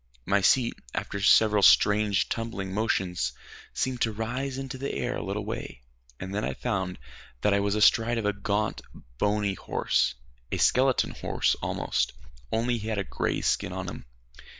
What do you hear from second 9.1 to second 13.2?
bony horse a skeleton horse almost, only he had a